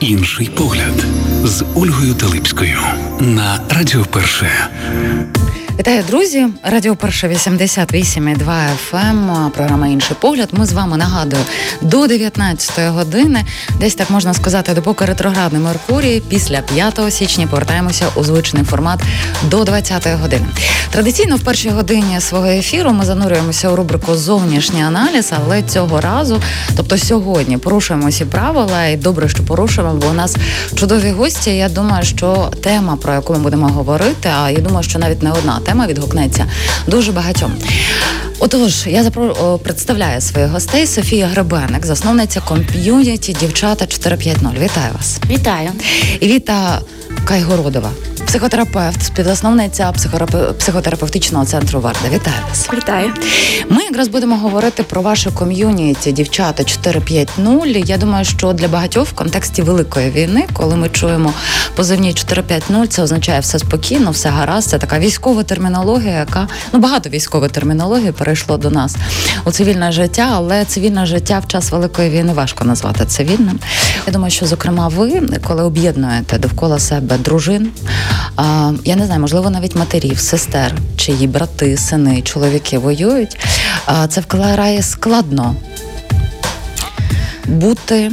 [0.00, 1.04] Інший погляд
[1.44, 2.78] з Ольгою Талипською
[3.20, 4.68] на Радіо Перше.
[5.78, 6.46] Вітаю, друзі!
[6.62, 10.48] Радіо Перше 88,2 FM, Програма інший погляд.
[10.52, 11.42] Ми з вами нагадую
[11.80, 13.44] до 19 години.
[13.80, 16.22] Десь так можна сказати, допоки ретроградний Меркурій.
[16.28, 19.00] Після 5 січня повертаємося у звичний формат
[19.50, 20.46] до 20 години.
[20.90, 26.42] Традиційно в першій годині свого ефіру ми занурюємося у рубрику Зовнішній аналіз, але цього разу,
[26.76, 30.36] тобто сьогодні, порушуємо всі правила, і добре, що порушуємо, бо у нас
[30.74, 31.56] чудові гості.
[31.56, 35.32] Я думаю, що тема, про яку ми будемо говорити, а я думаю, що навіть не
[35.32, 36.46] одна тема відгукнеться
[36.86, 37.52] дуже багатьом.
[38.38, 39.58] Отож, я запро...
[39.62, 44.62] представляю своїх гостей Софія Гребеник, засновниця комп'юніті дівчата 450.
[44.62, 45.20] Вітаю вас!
[45.30, 45.70] Вітаю
[46.20, 46.80] І Віта
[47.28, 47.90] Кайгородова,
[48.26, 49.92] психотерапевт, співзасновниця
[50.58, 52.08] психотерапевтичного центру Варда.
[52.14, 52.68] Вітаю вас!
[52.72, 53.12] Вітаю!
[53.68, 57.88] Ми якраз будемо говорити про ваше ком'юніті дівчата 450.
[57.88, 61.32] Я думаю, що для багатьох в контексті великої війни, коли ми чуємо
[61.76, 64.68] позивні 450, це означає все спокійно, все гаразд.
[64.68, 68.96] Це така військова термінологія, яка ну багато військової термінології перейшло до нас
[69.44, 73.58] у цивільне життя, але цивільне життя в час великої війни важко назвати цивільним.
[74.06, 77.70] Я думаю, що зокрема ви, коли об'єднуєте довкола себе дружин,
[78.84, 83.38] я не знаю, можливо, навіть матерів, сестер, чиї брати, сини, чоловіки воюють.
[84.08, 85.56] Це вкрай складно
[87.46, 88.10] бути,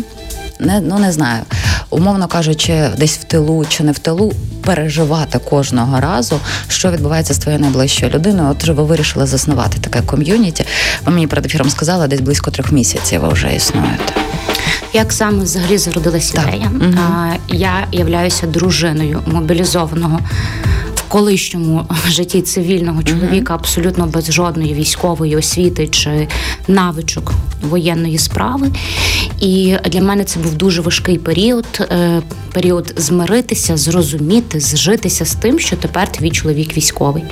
[0.60, 1.44] не, ну не знаю,
[1.90, 4.34] умовно кажучи, десь в тилу чи не в тилу,
[4.64, 8.50] переживати кожного разу, що відбувається з твоєю найближчою людиною.
[8.52, 10.66] Отже, ви вирішили заснувати таке ком'юніті.
[11.06, 14.25] Ви мені перед ефіром сказали, десь близько трьох місяців ви вже існуєте.
[14.96, 16.72] Як саме взагалі зародилася ідея?
[16.82, 16.94] Угу.
[17.48, 20.20] Я являюся дружиною мобілізованого
[21.08, 26.28] колишньому житті цивільного чоловіка абсолютно без жодної військової освіти чи
[26.68, 28.72] навичок воєнної справи.
[29.42, 31.66] І для мене це був дуже важкий період.
[31.80, 32.22] Е,
[32.54, 37.24] період змиритися, зрозуміти, зжитися з тим, що тепер твій чоловік військовий.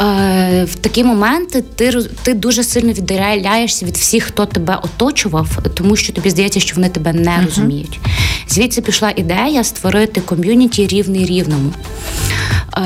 [0.00, 1.92] Е, в такі моменти ти
[2.22, 6.88] ти дуже сильно віддаляєшся від всіх, хто тебе оточував, тому що тобі здається, що вони
[6.88, 7.44] тебе не uh-huh.
[7.44, 8.00] розуміють.
[8.48, 11.72] Звідси пішла ідея створити ком'юніті рівний рівному.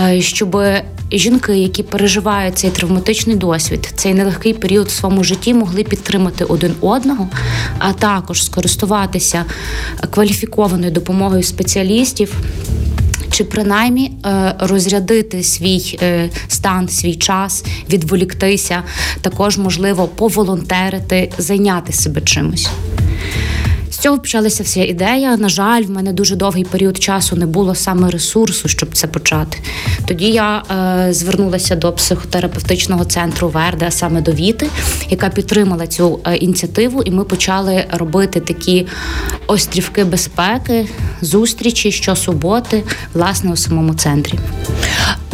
[0.01, 0.57] Е, щоб
[1.12, 6.75] жінки, які переживають цей травматичний досвід, цей нелегкий період в своєму житті, могли підтримати один
[6.81, 7.29] одного,
[7.79, 9.45] а також скористуватися
[10.11, 12.34] кваліфікованою допомогою спеціалістів.
[13.31, 18.83] Чи принаймні е, розрядити свій е, стан, свій час, відволіктися,
[19.21, 22.69] також можливо поволонтерити, зайняти себе чимось.
[24.06, 25.37] З цього почалася вся ідея.
[25.37, 29.59] На жаль, в мене дуже довгий період часу не було саме ресурсу, щоб це почати.
[30.06, 30.62] Тоді я
[31.09, 34.69] е, звернулася до психотерапевтичного центру Верде, а саме до Віти,
[35.11, 38.87] яка підтримала цю е, ініціативу, і ми почали робити такі
[39.47, 40.89] острівки безпеки,
[41.21, 42.84] зустрічі щосуботи,
[43.15, 44.39] власне, у самому центрі.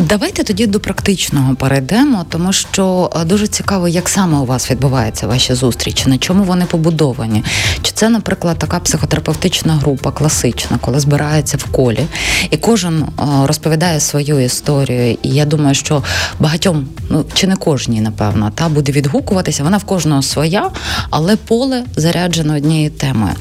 [0.08, 5.26] Давайте тоді до практичного перейдемо, тому що е, дуже цікаво, як саме у вас відбуваються
[5.26, 7.44] ваші зустрічі, на чому вони побудовані.
[7.82, 12.06] Чи це, наприклад, така психотерапевтична група, класична, коли збирається в колі,
[12.50, 13.06] і кожен е,
[13.46, 15.18] розповідає свою історію.
[15.22, 16.02] І я думаю, що
[16.40, 19.64] багатьом, ну чи не кожній, напевно, та буде відгукуватися.
[19.64, 20.70] Вона в кожного своя,
[21.10, 23.32] але поле заряджено однією темою.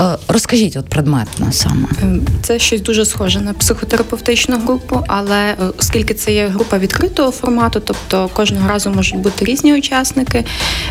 [0.00, 6.14] Е, розкажіть, от предметно саме ем, це щось дуже схоже на психотерапевтичну групу, але оскільки
[6.14, 10.44] це є група відкритого формату, тобто кожного разу можуть бути різні учасники,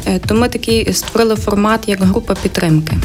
[0.06, 2.98] е, то ми такий створили формат як група підтримки.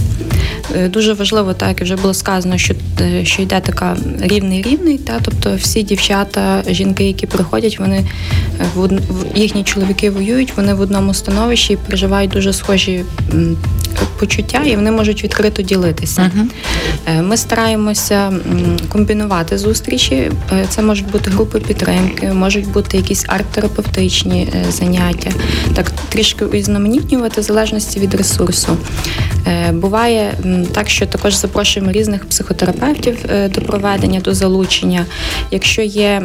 [0.76, 4.98] Е, дуже важливо, так як вже було сказано, що е, що йде така рівний рівний,
[4.98, 8.04] та тобто всі дівчата, жінки, які приходять, вони
[8.74, 13.04] в їхні чоловіки воюють, вони в одному становищі і переживають дуже схожі
[14.18, 16.30] почуття, і вони можуть відкрито ділитися.
[16.36, 17.22] Uh-huh.
[17.22, 18.32] Ми стараємося
[18.88, 20.30] комбінувати зустрічі.
[20.68, 25.30] Це можуть бути групи підтримки, можуть бути якісь арт-терапевтичні е, заняття,
[25.74, 28.76] так трішки різноманітнювати в залежності від ресурсу.
[29.46, 30.34] Е, буває
[30.66, 35.06] так, що також запрошуємо різних психотерапевтів е, до проведення, до залучення.
[35.50, 36.22] Якщо є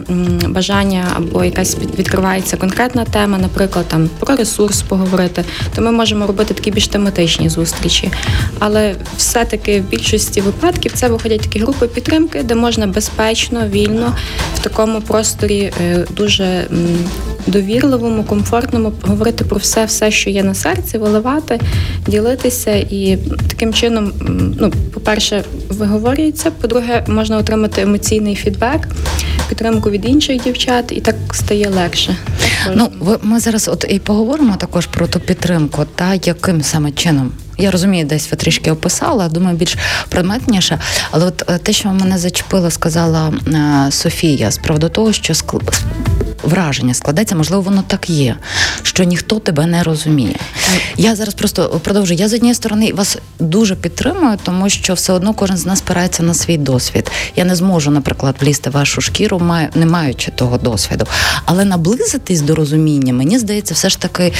[0.47, 5.43] бажання або якась відкривається конкретна тема, наприклад, там про ресурс поговорити,
[5.75, 8.11] то ми можемо робити такі більш тематичні зустрічі.
[8.59, 14.15] Але все-таки в більшості випадків це виходять такі групи підтримки, де можна безпечно, вільно
[14.55, 16.67] в такому просторі е, дуже
[17.47, 21.59] довірливому, комфортному говорити про все, все, що є на серці, виливати,
[22.07, 23.17] ділитися і
[23.49, 26.51] таким чином, ну, по-перше, виговорюється.
[26.51, 28.87] По-друге, можна отримати емоційний фідбек.
[29.49, 32.15] підтримку від інших дівчат, і так стає легше.
[32.75, 32.91] Ну
[33.21, 37.31] ми зараз, от і поговоримо також про ту підтримку, та яким саме чином.
[37.57, 39.77] Я розумію, десь ви трішки описала, думаю, більш
[40.09, 40.79] предметніше.
[41.11, 45.33] Але от е, те, що мене зачепило, сказала е, Софія, з приводу того, що
[46.43, 48.35] враження складається, можливо, воно так є,
[48.83, 50.35] що ніхто тебе не розуміє.
[50.97, 52.19] Я зараз просто продовжую.
[52.19, 56.23] Я з однієї сторони вас дуже підтримую, тому що все одно кожен з нас спирається
[56.23, 57.11] на свій досвід.
[57.35, 59.41] Я не зможу, наприклад, влізти в вашу шкіру,
[59.75, 61.05] не маючи того досвіду.
[61.45, 64.33] Але наблизитись до розуміння, мені здається, все ж таки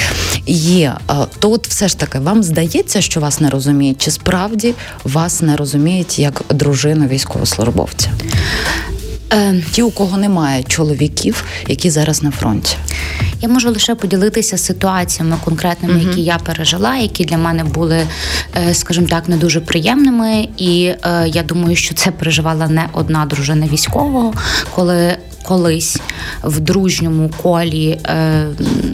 [0.47, 0.93] є.
[1.39, 4.73] То от все ж таки вам здається, що вас не розуміють, чи справді
[5.03, 8.09] вас не розуміють як дружину військовослужбовця?
[9.33, 12.77] Е, ті, у кого немає чоловіків, які зараз на фронті.
[13.41, 18.07] Я можу лише поділитися ситуаціями конкретними, uh які я пережила, які для мене були,
[18.55, 20.47] е, скажімо так, не дуже приємними.
[20.57, 24.33] І е, я думаю, що це переживала не одна дружина військового,
[24.75, 25.17] коли
[25.47, 25.97] колись
[26.43, 28.47] в дружньому колі е,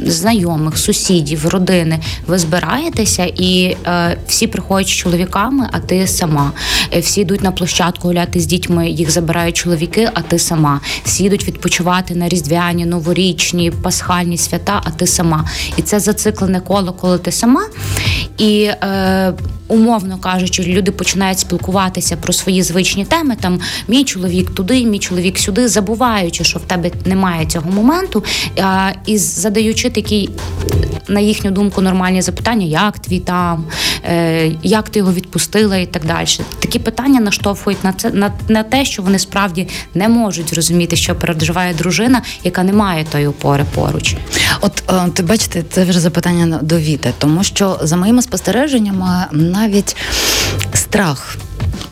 [0.06, 6.52] знайомих, сусідів, родини ви збираєтеся, і е, всі приходять з чоловіками, а ти сама.
[6.94, 10.82] Е, всі йдуть на площадку гуляти з дітьми, їх забирають чоловіки, а ти сама.
[11.04, 15.46] Всі йдуть відпочивати на різдвяні, новорічні, пасхальні свята, а ти сама.
[15.78, 17.66] І це зациклене коло, коли ти сама.
[18.38, 19.34] І е,
[19.68, 23.36] умовно кажучи, люди починають спілкуватися про свої звичні теми.
[23.42, 28.24] Там мій чоловік туди, мій чоловік сюди, забуваючи, що в тебе немає цього моменту,
[28.62, 30.30] а, і задаючи такі,
[31.08, 33.66] на їхню думку, нормальні запитання, як твій там,
[34.06, 36.28] е, як ти його відпустила, і так далі.
[36.60, 41.16] Такі питання наштовхують на це на, на те, що вони справді не можуть зрозуміти, що
[41.16, 44.16] переживає дружина, яка не має тої опори поруч.
[44.62, 49.96] От е, ти бачите, це вже запитання до Віти, тому що за моїми спостереженнями навіть
[50.74, 51.38] страх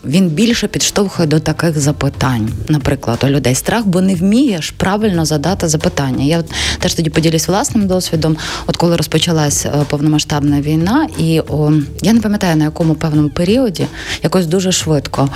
[0.06, 5.68] він більше підштовхує до таких запитань, наприклад, у людей страх, бо не вмієш правильно задати
[5.68, 6.26] запитання.
[6.26, 6.44] Я
[6.80, 8.38] теж тоді поділюсь власним досвідом.
[8.68, 13.88] От коли розпочалась е, повномасштабна війна, і о, я не пам'ятаю на якому певному періоді,
[14.24, 15.30] якось дуже швидко.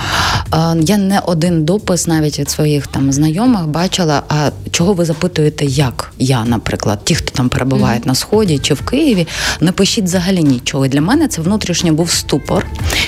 [0.54, 4.22] Е, я не один допис навіть від своїх там знайомих бачила.
[4.28, 8.08] А чого ви запитуєте, як я, наприклад, ті, хто там перебувають mm-hmm.
[8.08, 9.26] на сході чи в Києві,
[9.60, 10.86] не пишіть взагалі нічого.
[10.86, 12.66] І Для мене це внутрішньо був ступор.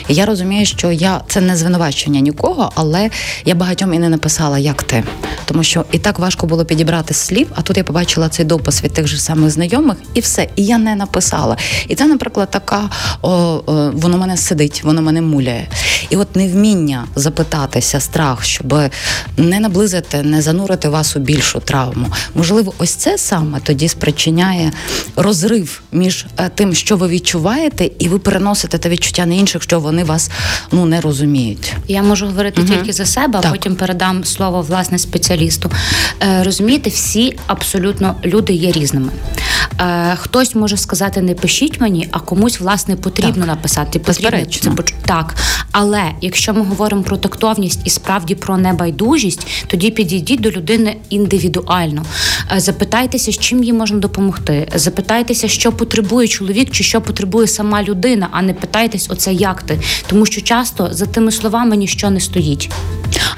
[0.08, 3.10] І я розумію, що я це не звинувачення нікого, але
[3.44, 5.04] я багатьом і не написала, як ти.
[5.44, 8.92] Тому що і так важко було підібрати слів, а тут я побачила цей допис від
[8.92, 10.48] тих же самих знайомих, і все.
[10.56, 11.56] І я не написала.
[11.88, 12.90] І це, наприклад, така
[13.22, 15.68] о, о, воно мене сидить, воно мене муляє.
[16.10, 18.74] І от невміння запитатися, страх, щоб
[19.36, 22.06] не наблизити, не занурити вас у більшу травму.
[22.34, 24.72] Можливо, ось це саме тоді спричиняє
[25.16, 29.80] розрив між е, тим, що ви відчуваєте, і ви переносите те відчуття на інших, що
[29.80, 30.30] вони вас
[30.72, 31.37] ну не розуміють.
[31.88, 32.70] Я можу говорити угу.
[32.70, 33.52] тільки за себе, а так.
[33.52, 35.70] потім передам слово власне спеціалісту.
[36.22, 39.12] Е, Розумієте, всі абсолютно люди є різними.
[39.80, 43.46] Е, Хтось може сказати, не пишіть мені, а комусь власне потрібно так.
[43.46, 43.98] написати.
[43.98, 44.70] Потрібно це
[45.06, 45.34] так.
[45.72, 52.04] Але якщо ми говоримо про тактовність і справді про небайдужість, тоді підійдіть до людини індивідуально.
[52.56, 54.68] Е, запитайтеся, з чим їй можна допомогти.
[54.74, 59.80] Запитайтеся, що потребує чоловік, чи що потребує сама людина, а не питайтесь, оце як ти,
[60.06, 62.70] тому що часто за тими словами ніщо не стоїть.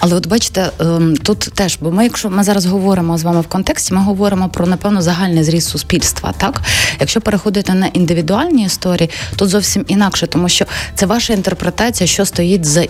[0.00, 3.46] Але от бачите, ем, тут теж, бо ми, якщо ми зараз говоримо з вами в
[3.46, 6.34] контексті, ми говоримо про напевно загальний зріст суспільства.
[6.37, 6.60] Так,
[7.00, 10.64] якщо переходити на індивідуальні історії, тут зовсім інакше, тому що
[10.94, 12.87] це ваша інтерпретація, що стоїть за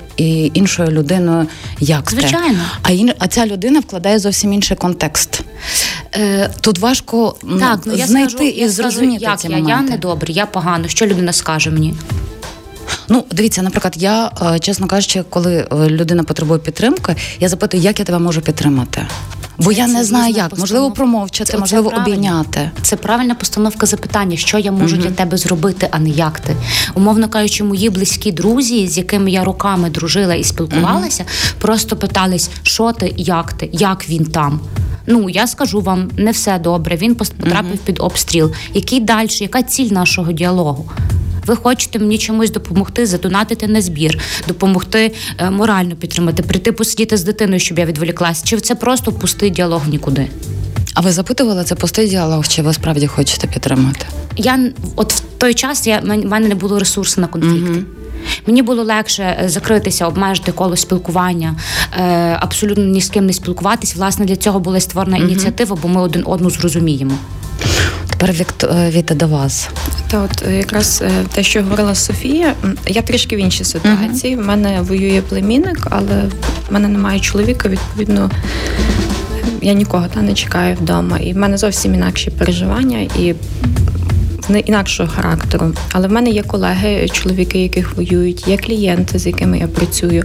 [0.55, 1.47] іншою людиною,
[1.81, 3.13] як звичайно, а ін...
[3.19, 5.41] а ця людина вкладає зовсім інший контекст.
[6.15, 9.85] Е, Тут важко так, ну, знайти скажу, і зрозуміти як ці я, моменти.
[9.85, 10.89] я не добре, я погано.
[10.89, 11.95] Що людина скаже мені?
[13.13, 17.99] Ну, дивіться, наприклад, я, е, чесно кажучи, коли е, людина потребує підтримки, я запитую, як
[17.99, 19.07] я тебе можу підтримати.
[19.59, 22.71] Бо це, я не знаю, як можливо промовчати, це, можливо, це обійняти.
[22.83, 25.05] Це правильна постановка запитання, що я можу угу.
[25.05, 26.57] для тебе зробити, а не як ти.
[26.95, 31.59] Умовно кажучи, мої близькі друзі, з якими я роками дружила і спілкувалася, угу.
[31.59, 34.61] просто питались, що ти, як ти, як він там.
[35.07, 36.97] Ну я скажу вам, не все добре.
[36.97, 37.81] Він потрапив угу.
[37.85, 38.53] під обстріл.
[38.75, 40.91] Який далі, яка ціль нашого діалогу?
[41.47, 44.19] Ви хочете мені чомусь допомогти, задонатити на збір,
[44.49, 48.47] допомогти е, морально підтримати, прийти посидіти з дитиною, щоб я відволіклася?
[48.47, 50.29] Чи це просто пустий діалог нікуди?
[50.95, 54.07] А ви запитували це пустий діалог, чи ви справді хочете підтримати?
[54.37, 54.59] Я
[54.97, 57.71] от в той час я в мене не було ресурсу на конфлікти.
[57.71, 57.81] Угу.
[58.47, 61.57] Мені було легше е, закритися, обмежити коло спілкування,
[61.99, 63.97] е, абсолютно ні з ким не спілкуватись.
[63.97, 65.27] Власне, для цього була створена угу.
[65.27, 67.15] ініціатива, бо ми один одну зрозуміємо.
[68.21, 69.69] Тепер е, Віта до вас.
[70.11, 72.55] Та от е, якраз е, те, що говорила Софія,
[72.87, 74.37] я трішки в іншій ситуації.
[74.37, 76.23] В мене воює племінник, але
[76.69, 77.69] в мене немає чоловіка.
[77.69, 78.31] Відповідно,
[79.63, 83.35] я нікого та не чекаю вдома, і в мене зовсім інакші переживання і
[84.49, 85.73] не інакшого характеру.
[85.93, 90.25] Але в мене є колеги, чоловіки, яких воюють, є клієнти, з якими я працюю,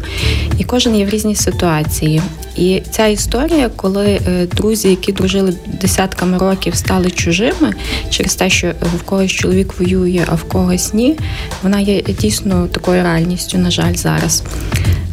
[0.57, 2.21] і кожен є в різній ситуації.
[2.55, 7.73] І ця історія, коли е, друзі, які дружили десятками років, стали чужими
[8.09, 11.17] через те, що в когось чоловік воює, а в когось ні,
[11.63, 14.43] вона є дійсно такою реальністю, на жаль, зараз.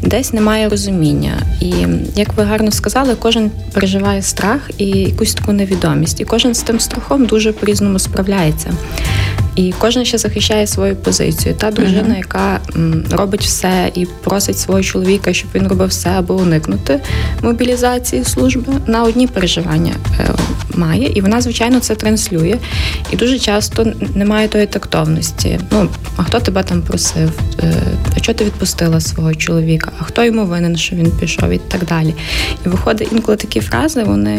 [0.02, 1.72] Десь немає розуміння, і
[2.16, 6.80] як ви гарно сказали, кожен переживає страх і якусь таку невідомість, і кожен з тим
[6.80, 8.72] страхом дуже по різному справляється.
[9.56, 11.54] І кожен ще захищає свою позицію.
[11.58, 12.18] Та дружина, uh-huh.
[12.18, 12.60] яка
[13.10, 17.00] робить все і просить свого чоловіка, щоб він робив все, аби уникнути
[17.42, 20.30] мобілізації служби, на одні переживання е,
[20.74, 22.58] має, і вона, звичайно, це транслює.
[23.10, 25.60] І дуже часто немає тої тактовності.
[25.70, 27.30] Ну, а хто тебе там просив?
[27.62, 27.74] Е,
[28.16, 29.92] а чого ти відпустила свого чоловіка?
[30.00, 32.14] А хто йому винен, що він пішов, і так далі.
[32.66, 34.38] І виходить інколи такі фрази, вони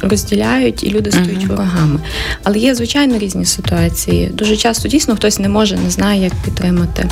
[0.00, 1.48] розділяють, і люди стають uh-huh.
[1.48, 2.00] ворогами.
[2.42, 4.13] Але є, звичайно, різні ситуації.
[4.14, 7.08] І дуже часто дійсно хтось не може, не знає, як підтримати.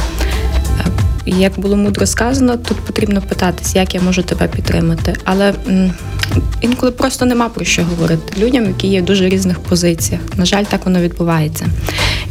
[1.24, 5.14] І як було мудро сказано, тут потрібно питатись, як я можу тебе підтримати.
[5.24, 5.54] Але
[6.60, 10.20] інколи просто нема про що говорити людям, які є в дуже різних позиціях.
[10.36, 11.66] На жаль, так воно відбувається.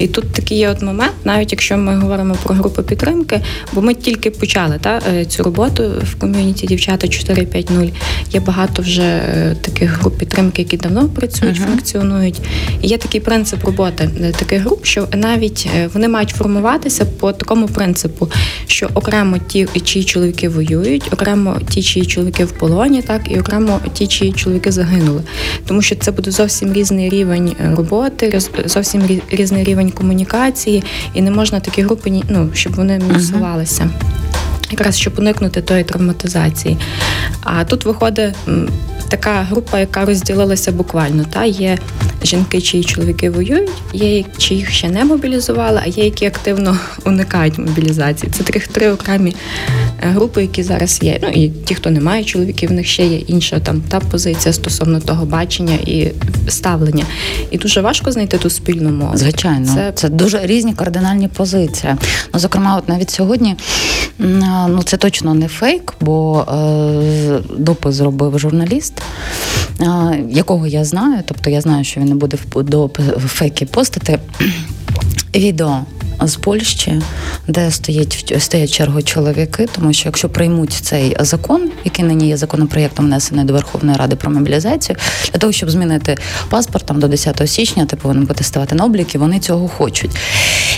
[0.01, 3.41] І тут такий є от момент, навіть якщо ми говоримо про групу підтримки,
[3.74, 7.93] бо ми тільки почали та, е, цю роботу в ком'юніті дівчата 4.5.0.
[8.31, 11.65] Є багато вже е, таких груп підтримки, які давно працюють, uh-huh.
[11.65, 12.41] функціонують.
[12.81, 17.67] І є такий принцип роботи е, таких груп, що навіть вони мають формуватися по такому
[17.67, 18.31] принципу,
[18.67, 23.79] що окремо ті, чиї чоловіки воюють, окремо ті, чиї чоловіки в полоні, так і окремо
[23.93, 25.21] ті, чиї чоловіки загинули.
[25.65, 30.83] Тому що це буде зовсім різний рівень роботи, зовсім різний рівень комунікації,
[31.13, 33.89] і не можна такі групи ну, щоб вони мінусувалися.
[34.72, 36.78] Якраз щоб уникнути тої травматизації.
[37.44, 38.36] А тут виходить
[39.10, 41.25] така група, яка розділилася буквально.
[41.34, 41.78] Та Є
[42.24, 47.58] жінки, чиї чоловіки воюють, є чи їх ще не мобілізували, а є які активно уникають
[47.58, 48.32] мобілізації.
[48.32, 49.36] Це три окремі
[50.04, 51.20] е, групи, які зараз є.
[51.24, 54.54] Ну і ті, хто не має чоловіків, в них ще є інша там та позиція
[54.54, 56.12] стосовно того бачення і
[56.48, 57.06] ставлення.
[57.51, 59.18] І дуже важко знайти ту спільну мову.
[59.18, 61.94] Звичайно, це це дуже різні кардинальні позиції.
[62.34, 63.56] Ну, зокрема, от навіть сьогодні
[64.68, 68.94] ну це точно не фейк, бо е, допис зробив журналіст,
[70.30, 71.24] якого я знаю.
[71.25, 72.90] Тобто я знаю, що він не буде до
[73.28, 74.20] фейки постати
[75.36, 75.80] відео
[76.22, 77.01] з Польщі,
[77.48, 83.06] де стоять стоять черго чоловіки, тому що якщо приймуть цей закон, який нині є законопроєктом
[83.06, 84.96] внесений до Верховної Ради про мобілізацію,
[85.32, 86.18] для того, щоб змінити
[86.50, 90.12] паспорт там до 10 січня, ти повинен бути ставати на облік, і вони цього хочуть.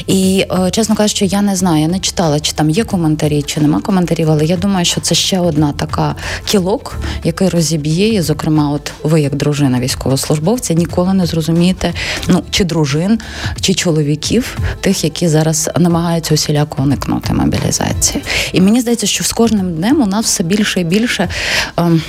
[0.07, 3.61] І е, чесно кажучи, я не знаю, я не читала, чи там є коментарі, чи
[3.61, 8.71] нема коментарів, але я думаю, що це ще одна така кілок, який розіб'є, і, зокрема,
[8.71, 11.93] от ви, як дружина військовослужбовця, ніколи не зрозумієте,
[12.27, 13.19] ну чи дружин,
[13.61, 18.23] чи чоловіків, тих, які зараз намагаються усіляко уникнути мобілізації.
[18.53, 21.29] І мені здається, що з кожним днем у нас все більше і більше.
[21.77, 22.01] Ем,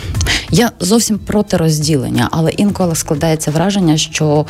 [0.51, 4.47] я зовсім проти розділення, але інколи складається враження, що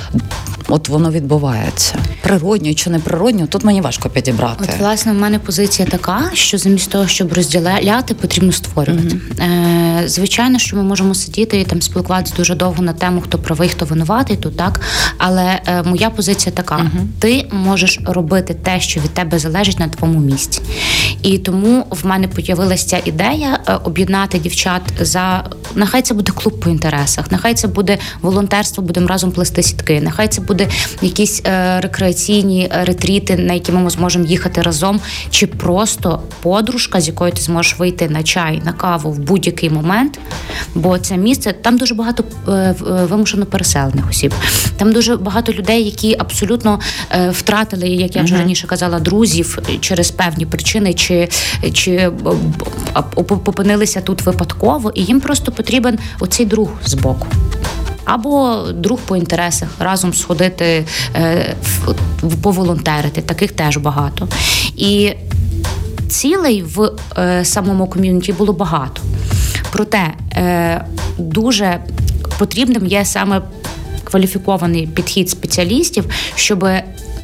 [0.69, 3.47] от воно відбувається природньо чи не природньо.
[3.47, 4.65] Тут мені важко підібрати.
[4.69, 9.09] От власне в мене позиція така, що замість того, щоб розділяти, потрібно створювати.
[9.09, 10.03] Mm-hmm.
[10.05, 13.69] Е, Звичайно, що ми можемо сидіти і там спілкуватися дуже довго на тему, хто правий,
[13.69, 14.81] хто винуватий, тут так.
[15.19, 17.07] Але е, моя позиція така: mm-hmm.
[17.19, 20.61] ти можеш робити те, що від тебе залежить на твоєму місці.
[21.23, 25.45] І тому в мене з'явилася ідея е, об'єднати дівчат за
[25.75, 30.29] нехай це буде клуб по інтересах, нехай це буде волонтерство, будемо разом плести сітки, нехай
[30.29, 30.69] це буде
[31.03, 37.33] якісь е, рекреаційні ретріти, на які ми зможемо їхати разом, чи просто подружка, з якою
[37.33, 40.19] ти зможеш вийти на чай, на каву в будь-який момент.
[40.75, 44.35] Бо це місце там дуже багато е, вимушено переселених осіб.
[44.77, 46.81] Там дуже багато людей, які абсолютно
[47.31, 51.29] втратили, як я вже раніше казала, друзів через певні причини, чи
[51.73, 52.11] чи
[53.47, 57.27] опинилися тут випадково, і їм просто потрібен оцей друг з боку.
[58.05, 60.85] Або друг по інтересах разом сходити
[61.17, 61.55] е,
[62.43, 64.29] поволонтерити, таких теж багато.
[64.77, 65.13] І
[66.09, 69.03] цілей в е, самому ком'юніті було багато.
[69.73, 70.85] Проте е,
[71.19, 71.81] дуже
[72.39, 73.43] потрібним є саме
[74.05, 76.69] кваліфікований підхід спеціалістів, щоб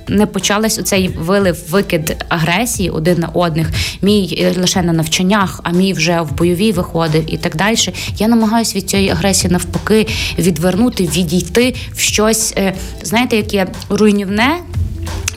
[0.08, 3.70] не почалась оцей вилив викид агресії один на одних.
[4.02, 7.76] Мій е, лише на навчаннях, а мій вже в бойовій виходив і так далі.
[8.18, 10.06] Я намагаюся від цієї агресії навпаки
[10.38, 14.56] відвернути, відійти в щось, е, знаєте, яке руйнівне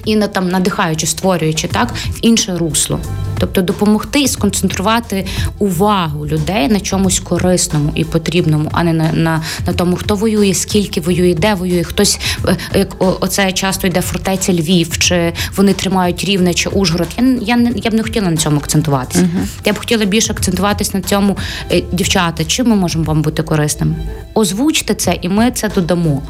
[0.06, 3.00] і на там надихаючи, створюючи так в інше русло.
[3.46, 5.26] Тобто допомогти і сконцентрувати
[5.60, 10.54] увагу людей на чомусь корисному і потрібному, а не на на, на тому, хто воює,
[10.54, 11.84] скільки воює, де воює.
[11.84, 17.08] Хтось е, як оце часто йде фортеця Львів, чи вони тримають рівне чи Ужгород.
[17.18, 19.24] Я я не я б не хотіла на цьому акцентуватися.
[19.24, 19.48] Uh-huh.
[19.66, 21.38] Я б хотіла більше акцентуватися на цьому,
[21.72, 22.46] е, дівчата.
[22.46, 23.96] Чим ми можемо вам бути корисними?
[24.34, 26.22] Озвучте це, і ми це додамо.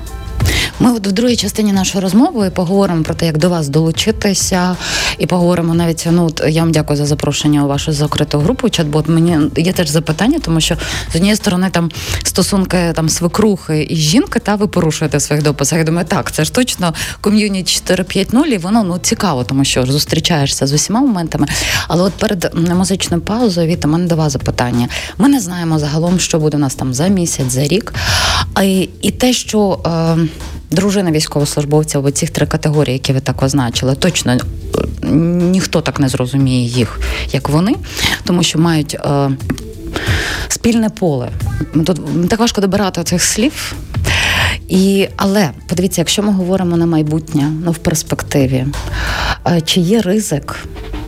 [0.80, 4.76] Ми от в другій частині нашої розмови поговоримо про те, як до вас долучитися,
[5.18, 6.08] і поговоримо навіть.
[6.12, 8.68] Ну я вам дякую за запрошення у вашу закриту групу.
[8.68, 9.10] Чат-бот.
[9.10, 10.76] Мені є теж запитання, тому що
[11.12, 11.92] з однієї сторони там
[12.24, 15.80] стосунки там свекрухи і жінки, та ви порушуєте в своїх дописах.
[15.80, 20.68] Я думаю, так це ж точно ком'юніті 4.5.0, і воно ну цікаво, тому що зустрічаєшся
[20.68, 21.48] з усіма моментами.
[21.88, 24.88] Але от перед музичною паузою Віта, мене до вас запитання.
[25.18, 27.94] Ми не знаємо загалом, що буде у нас там за місяць, за рік.
[28.64, 29.80] І, і те, що.
[29.86, 30.18] Е,
[30.74, 34.40] дружина військовослужбовця в ці три категорії, які ви так означили, точно е,
[35.08, 37.00] ніхто так не зрозуміє їх,
[37.32, 37.76] як вони,
[38.24, 39.32] тому що мають е,
[40.48, 41.30] спільне поле.
[41.86, 43.76] Тут так важко добирати цих слів.
[44.68, 48.66] І, Але подивіться, якщо ми говоримо на майбутнє, ну в перспективі,
[49.48, 50.56] е, чи є ризик?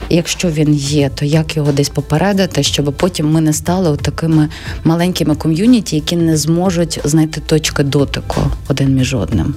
[0.09, 4.49] Якщо він є, то як його десь попередити, щоб потім ми не стали такими
[4.83, 9.55] маленькими ком'юніті, які не зможуть знайти точки дотику один між одним?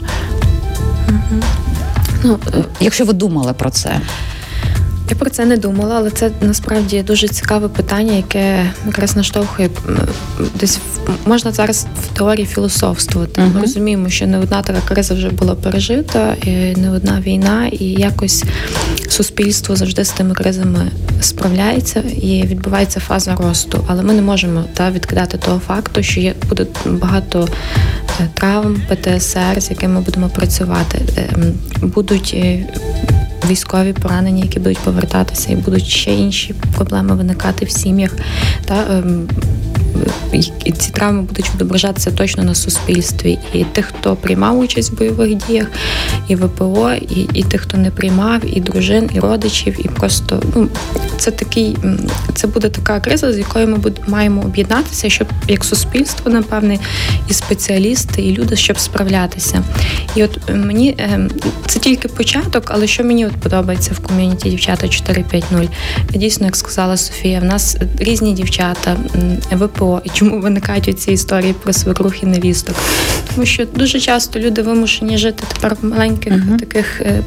[2.25, 2.39] Ну,
[2.81, 4.01] Якщо ви думали про це.
[5.11, 9.71] Я про це не думала, але це насправді дуже цікаве питання, яке якраз наштовхує
[10.61, 10.79] десь
[11.27, 13.41] можна зараз в теорії філософствувати.
[13.41, 13.55] Uh-huh.
[13.55, 17.85] Ми розуміємо, що не одна така криза вже була пережита, і не одна війна, і
[17.85, 18.45] якось
[19.09, 23.85] суспільство завжди з тими кризами справляється і відбувається фаза росту.
[23.87, 27.49] Але ми не можемо та відкидати того факту, що є буде багато
[28.21, 30.99] е, травм, ПТСР, з якими ми будемо працювати.
[31.17, 32.67] Ем, будуть е,
[33.49, 38.17] військові поранені, які будуть повертатися, і будуть ще інші проблеми виникати в сім'ях.
[38.65, 39.29] Та ем,
[40.65, 43.39] і ці травми будуть відображатися точно на суспільстві.
[43.53, 45.67] І тих, хто приймав участь в бойових діях,
[46.29, 50.69] і ВПО, і і тих, хто не приймав, і дружин, і родичів, і просто ну
[51.19, 51.77] це такий,
[52.35, 56.79] це буде така криза, з якою ми будемо маємо об'єднатися, щоб як суспільство, напевне,
[57.31, 59.63] і спеціалісти, і люди, щоб справлятися.
[60.15, 61.31] І от мені ем,
[61.67, 65.69] це тільки початок, але що мені от подобається в ком'юніті дівчата 4.5.0,
[66.15, 68.97] Дійсно, як сказала Софія, в нас різні дівчата,
[69.53, 69.88] ВПО.
[70.05, 72.77] І чому виникають ці історії про свекрух і невісток?
[73.35, 76.59] Тому що дуже часто люди вимушені жити тепер в маленьких uh-huh.
[76.59, 77.23] таких е,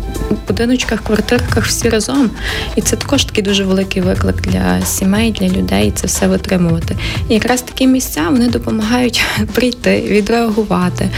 [0.48, 2.30] будиночках, квартирках всі разом.
[2.76, 6.98] І це також такий дуже великий виклик для сімей, для людей це все витримувати.
[7.30, 9.22] І якраз такі місця вони допомагають
[9.54, 11.10] прийти, відреагувати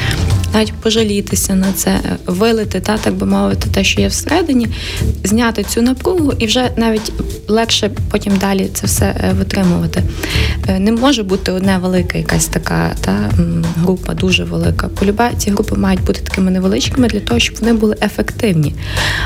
[0.53, 4.67] навіть пожалітися на це, вилити, та так би мовити, те, що є всередині,
[5.23, 7.11] зняти цю напругу і вже навіть
[7.47, 10.03] легше потім далі це все е, витримувати.
[10.67, 13.31] Е, не може бути одна велика якась така та
[13.77, 14.87] група, дуже велика.
[14.87, 18.73] Полюба ці групи мають бути такими невеличкими для того, щоб вони були ефективні.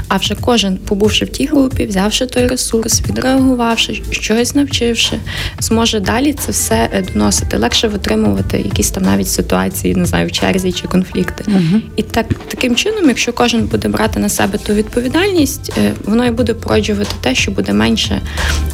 [0.08, 5.20] А вже кожен, побувши в тій групі, взявши той ресурс, відреагувавши, щось навчивши,
[5.60, 10.32] зможе далі це все е, доносити, легше витримувати якісь там навіть ситуації, не знаю, в
[10.32, 11.44] черзі чи конфлікті конфлікти.
[11.48, 11.82] Угу.
[11.96, 16.32] І так таким чином, якщо кожен буде брати на себе ту відповідальність, е, воно і
[16.32, 18.22] буде породжувати те, що буде менше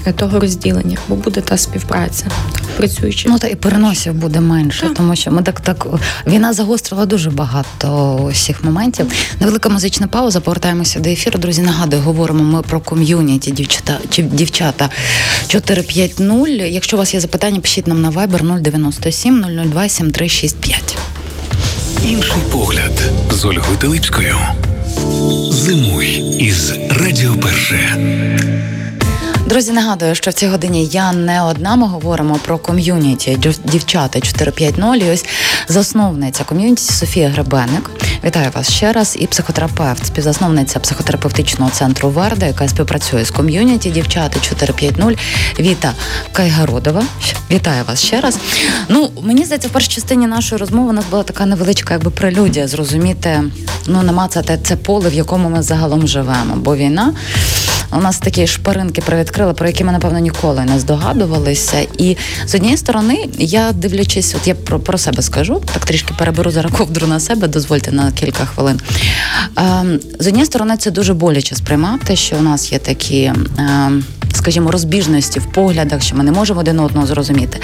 [0.05, 2.25] е, того розділення, бо буде та співпраця
[2.77, 3.29] працюючи.
[3.29, 4.93] Ну та і переносів буде менше, так.
[4.93, 5.87] тому що ми так так
[6.27, 9.05] війна загострила дуже багато усіх моментів.
[9.39, 10.39] Невелика музична пауза.
[10.39, 11.39] Повертаємося до ефіру.
[11.39, 14.89] Друзі, нагадую, говоримо ми про ком'юніті дівчата чи дівчата
[15.47, 16.71] 450.
[16.71, 20.97] Якщо у вас є запитання, пишіть нам на Viber 097 002 7365.
[22.03, 24.35] Інший погляд з Ольгою Телипською.
[25.51, 26.07] Зимуй
[26.39, 27.97] із Радіо Перше.
[29.53, 31.75] Друзі, нагадую, що в цій годині я не одна.
[31.75, 35.01] Ми говоримо про ком'юніті дівчата 450.
[35.01, 35.25] І Ось
[35.67, 37.91] засновниця ком'юніті Софія Гребеник.
[38.23, 39.15] Вітаю вас ще раз.
[39.19, 45.19] І психотерапевт, співзасновниця психотерапевтичного центру Верда, яка співпрацює з ком'юніті дівчата 450.
[45.59, 45.93] Віта
[46.31, 47.03] Кайгородова.
[47.51, 48.37] Вітаю вас ще раз.
[48.89, 52.67] Ну мені здається, в першій частині нашої розмови у нас була така невеличка, якби прелюдія,
[52.67, 53.43] зрозуміти,
[53.87, 56.55] ну намацати це поле, в якому ми загалом живемо.
[56.55, 57.13] Бо війна
[57.97, 61.77] у нас такі шпаринки привідкрили, про які ми напевно ніколи не здогадувалися.
[61.97, 66.51] І з однієї сторони, я дивлячись, от я про про себе скажу, так трішки переберу
[66.51, 68.79] зараз ковдру на себе, дозвольте на кілька хвилин.
[69.55, 73.33] Ем, з однієї сторони, це дуже боляче сприймати, що у нас є такі.
[73.57, 74.03] Ем,
[74.35, 77.59] скажімо, розбіжності в поглядах, що ми не можемо один одного зрозуміти.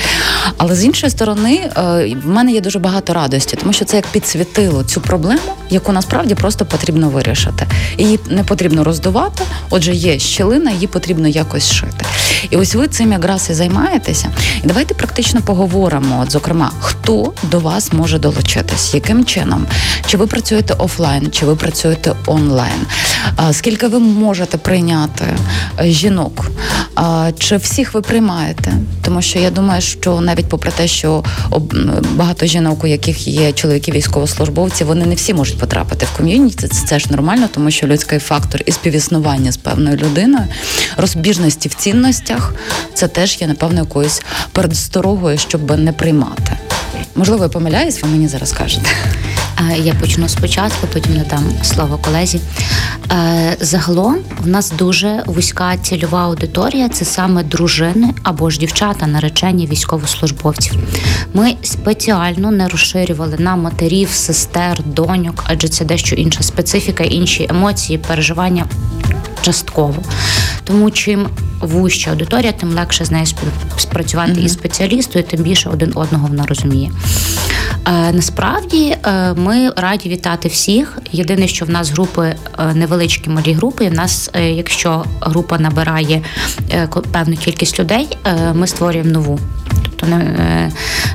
[0.59, 1.81] Але з іншої сторони, е,
[2.23, 6.35] в мене є дуже багато радості, тому що це як підсвітило цю проблему, яку насправді
[6.35, 7.67] просто потрібно вирішити.
[7.97, 9.43] Її не потрібно роздувати.
[9.69, 12.05] Отже, є щілина, її потрібно якось шити.
[12.49, 14.31] І ось ви цим якраз і займаєтеся.
[14.63, 16.19] І давайте практично поговоримо.
[16.23, 19.65] От, зокрема, хто до вас може долучитись, яким чином?
[20.05, 22.85] Чи ви працюєте офлайн, чи ви працюєте онлайн?
[23.51, 25.25] Скільки ви можете прийняти
[25.79, 26.51] е, жінок?
[27.39, 28.73] Чи всіх ви приймаєте?
[29.01, 31.23] Тому що я думаю, що навіть попри те, що
[32.15, 36.67] багато жінок, у яких є чоловіки військовослужбовці, вони не всі можуть потрапити в ком'юніті.
[36.67, 40.45] Це, це ж нормально, тому що людський фактор і співіснування з певною людиною,
[40.97, 42.53] розбіжності в цінностях,
[42.93, 46.57] це теж є напевно якоюсь передсторогою, щоб не приймати.
[47.19, 48.89] Можливо, я помиляюсь, ви мені зараз кажете.
[49.77, 52.39] Я почну спочатку, потім надам слово колезі.
[53.59, 60.73] Загалом в нас дуже вузька цільова аудиторія це саме дружини або ж дівчата, наречені військовослужбовців.
[61.33, 67.97] Ми спеціально не розширювали на матерів, сестер, доньок, адже це дещо інша специфіка, інші емоції,
[67.97, 68.65] переживання
[69.41, 70.03] частково.
[70.63, 71.27] Тому чим
[71.61, 73.25] вуща аудиторія, тим легше з нею
[73.77, 74.45] спрацювати mm-hmm.
[74.45, 76.91] і спеціалісту, і тим більше один одного вона розуміє.
[77.87, 80.97] Е, Насправді е, ми раді вітати всіх.
[81.11, 83.89] Єдине, що в нас групи е, невеличкі малі групи.
[83.89, 86.21] В нас, е, якщо група набирає
[86.71, 89.39] е, певну кількість людей, е, ми створюємо нову
[89.99, 90.71] тобто не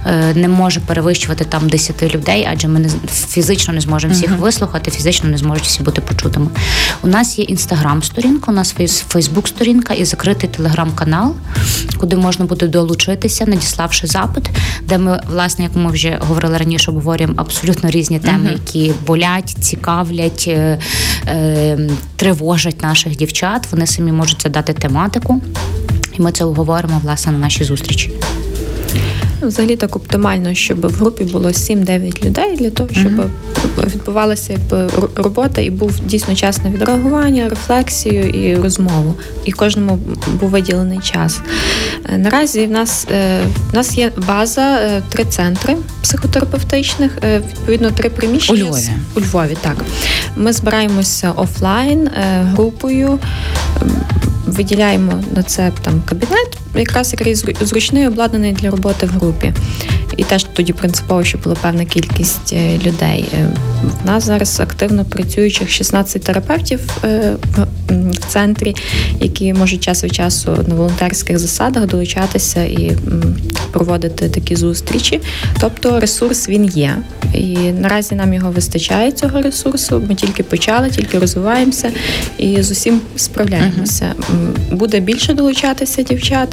[0.07, 2.89] е, не може перевищувати там 10 людей, адже ми не
[3.29, 4.39] фізично не зможемо всіх uh-huh.
[4.39, 6.47] вислухати, фізично не зможуть всі бути почутими.
[7.03, 8.75] У нас є інстаграм-сторінка, у нас
[9.09, 11.35] Фейсбук-сторінка і закритий телеграм-канал,
[11.97, 14.51] куди можна буде долучитися, надіславши запит,
[14.83, 18.53] де ми, власне, як ми вже говорили раніше, обговорюємо абсолютно різні теми, uh-huh.
[18.53, 20.79] які болять, цікавлять, е,
[21.27, 21.79] е,
[22.17, 23.67] тривожать наших дівчат.
[23.71, 25.43] Вони самі можуть задати тематику.
[26.19, 28.13] І ми це обговоримо власне на нашій зустрічі.
[29.47, 33.95] Взагалі так оптимально, щоб в групі було 7-9 людей для того, щоб mm-hmm.
[33.95, 34.59] відбувалася
[35.17, 39.15] робота і був дійсно час на відреагування, рефлексію і розмову.
[39.45, 39.99] І кожному
[40.41, 41.41] був виділений час.
[42.09, 43.41] Е, наразі в нас е,
[43.73, 48.91] в нас є база, е, три центри психотерапевтичних, відповідно, три приміщення у Львові.
[49.17, 49.57] у Львові.
[49.61, 49.77] Так
[50.37, 52.11] ми збираємося офлайн
[52.43, 53.19] групою
[54.55, 59.53] виділяємо на це там кабінет, якраз який зручний обладнаний для роботи в групі.
[60.17, 63.29] І теж тоді принципово, що була певна кількість е, людей.
[63.35, 63.49] Е,
[64.03, 67.37] в нас зараз активно працюючих 16 терапевтів е,
[68.13, 68.77] в центрі,
[69.21, 72.97] які можуть час від часу на волонтерських засадах долучатися і
[73.73, 75.21] проводити такі зустрічі.
[75.61, 76.97] Тобто ресурс він є.
[77.35, 80.03] І наразі нам його вистачає цього ресурсу.
[80.09, 81.93] Ми тільки почали, тільки розвиваємося
[82.39, 84.15] і з усім справляємося.
[84.19, 84.77] Uh-huh.
[84.77, 86.49] Буде більше долучатися дівчат.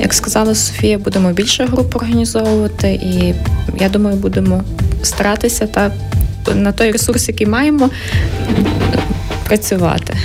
[0.00, 3.34] Як сказала Софія, будемо більше груп організовувати, і
[3.80, 4.64] я думаю, будемо
[5.02, 5.92] старатися та
[6.54, 7.90] на той ресурс, який маємо,
[9.44, 10.16] працювати.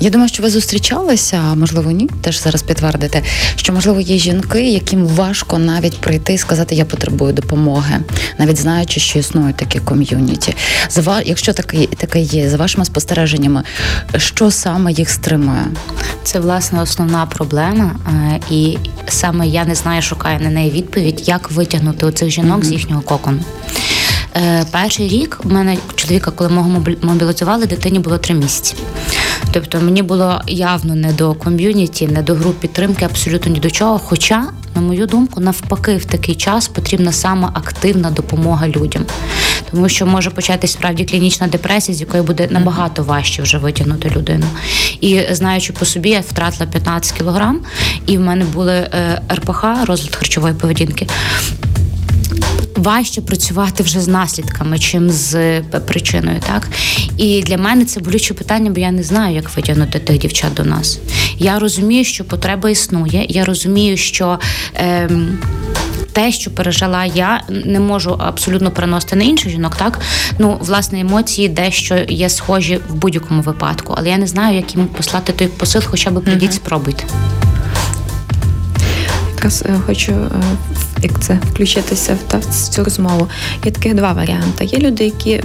[0.00, 3.22] Я думаю, що ви зустрічалися, а можливо, ні, теж зараз підтвердите,
[3.56, 8.00] що можливо є жінки, яким важко навіть прийти і сказати, я потребую допомоги,
[8.38, 10.54] навіть знаючи, що існують такі ком'юніті.
[10.90, 13.62] За якщо таке, таке є, за вашими спостереженнями,
[14.16, 15.66] що саме їх стримує?
[16.24, 21.50] Це власне основна проблема, е, і саме я не знаю, шукаю на неї відповідь, як
[21.50, 22.68] витягнути оцих жінок mm-hmm.
[22.68, 23.40] з їхнього кокону.
[24.36, 28.74] Е, перший рік у мене чоловіка, коли мого мобілізували, дитині було три місяці.
[29.52, 33.98] Тобто мені було явно не до ком'юніті, не до груп підтримки, абсолютно ні до чого.
[33.98, 34.44] Хоча,
[34.74, 39.06] на мою думку, навпаки, в такий час потрібна саме активна допомога людям,
[39.70, 44.46] тому що може початись справді клінічна депресія, з якої буде набагато важче вже витягнути людину.
[45.00, 47.60] І знаючи по собі, я втратила 15 кілограм,
[48.06, 51.06] і в мене були е, РПХ, розлад харчової поведінки
[52.76, 56.40] важче працювати вже з наслідками, чим з причиною.
[56.46, 56.68] Так
[57.16, 60.64] і для мене це болюче питання, бо я не знаю, як витягнути тих дівчат до
[60.64, 60.98] нас.
[61.38, 63.26] Я розумію, що потреба існує.
[63.28, 64.38] Я розумію, що.
[64.74, 65.38] Ем,
[66.12, 69.76] те, що пережила я, не можу абсолютно переносити на інших жінок.
[69.76, 70.00] Так
[70.38, 74.86] ну власне емоції дещо є схожі в будь-якому випадку, але я не знаю, як йому
[74.86, 76.54] послати той посил, хоча б прийдіть, mm-hmm.
[76.54, 77.04] спробуйте.
[79.44, 80.28] Е, хочу е,
[81.04, 83.28] як це включитися в, та, в цю розмову.
[83.64, 84.64] Є таких два варіанти.
[84.64, 85.42] Є люди, які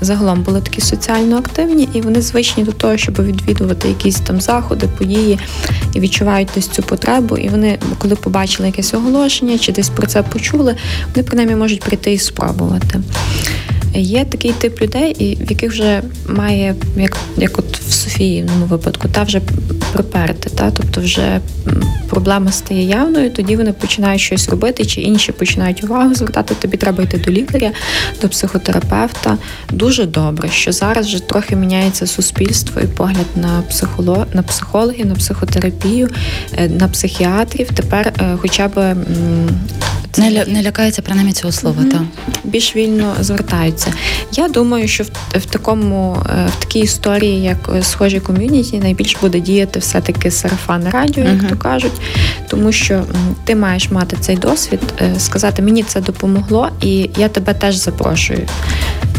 [0.00, 4.88] загалом були такі соціально активні, і вони звичні до того, щоб відвідувати якісь там заходи,
[4.98, 5.38] події
[5.94, 7.36] і відчувають десь цю потребу.
[7.36, 10.76] І вони, коли побачили якесь оголошення чи десь про це почули,
[11.14, 13.00] вони принаймні можуть прийти і спробувати.
[13.94, 19.08] Є такий тип людей, в яких вже має, як як от в Софії Софіївному випадку,
[19.08, 19.40] та вже
[19.92, 21.40] приперти, та тобто вже
[22.08, 26.54] проблема стає явною, тоді вони починають щось робити, чи інші починають увагу звертати.
[26.54, 27.70] Тобі треба йти до лікаря,
[28.22, 29.38] до психотерапевта.
[29.72, 35.14] Дуже добре, що зараз вже трохи міняється суспільство і погляд на психолог, на психологів, на
[35.14, 36.08] психотерапію,
[36.58, 37.68] е, на психіатрів.
[37.74, 38.96] Тепер, е, хоча б
[40.18, 41.90] не ля, не лякається принаймні цього слова, mm-hmm.
[41.90, 42.02] так?
[42.44, 43.92] більш вільно звертаються.
[44.32, 49.40] Я думаю, що в, в такому е, в такій історії, як схожі ком'юніті, найбільш буде
[49.40, 51.92] діяти все-таки сарафан радіо, як то кажуть,
[52.48, 53.02] тому що
[53.44, 58.46] ти маєш мати цей досвід, е, сказати мені це допомогло, і я тебе теж запрошую.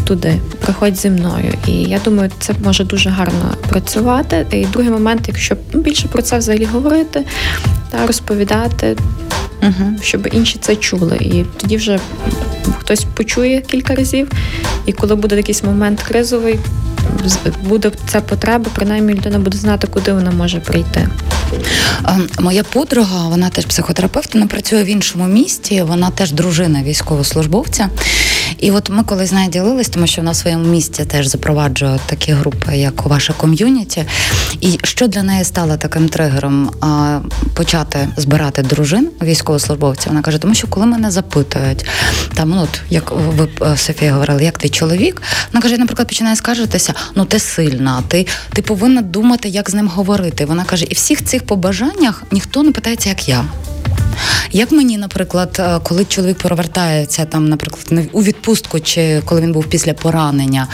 [0.04, 4.46] Туди приходь зі мною, і я думаю, це може дуже гарно працювати.
[4.52, 7.24] І другий момент, якщо більше про це взагалі говорити
[7.90, 8.96] та розповідати,
[9.62, 9.90] угу.
[10.02, 11.16] щоб інші це чули.
[11.16, 12.00] І тоді вже
[12.78, 14.30] хтось почує кілька разів,
[14.86, 16.58] і коли буде якийсь момент кризовий,
[17.64, 21.08] буде ця потреба, принаймні людина буде знати, куди вона може прийти.
[22.40, 27.88] Моя подруга, вона теж психотерапевт, вона працює в іншому місті, вона теж дружина військовослужбовця.
[28.58, 31.98] І от ми колись з нею ділились, тому що вона в своєму місті теж запроваджує
[32.06, 34.04] такі групи, як ваша ком'юніті.
[34.60, 36.70] І що для неї стало таким тригером
[37.54, 40.08] почати збирати дружин військовослужбовців?
[40.08, 41.86] Вона каже, тому що коли мене запитують,
[42.34, 46.36] там ну от як ви е, Софія говорили, як ти чоловік, вона каже, наприклад, починає
[46.36, 50.44] скаржитися, ну ти сильна, ти ти повинна думати, як з ним говорити.
[50.44, 53.44] Вона каже, і всіх цих побажаннях ніхто не питається, як я.
[54.52, 59.64] Як мені, наприклад, е, коли чоловік повертається там, наприклад, у відпустку, чи коли він був
[59.64, 60.66] після поранення,